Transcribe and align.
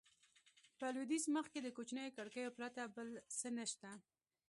په 0.77 0.85
لوېدیځ 0.93 1.23
مخ 1.35 1.45
کې 1.53 1.59
د 1.63 1.67
کوچنیو 1.75 2.15
کړکیو 2.17 2.55
پرته 2.57 2.81
بل 2.95 3.07
څه 3.37 3.47
نه 3.57 3.65
شته. 3.71 3.91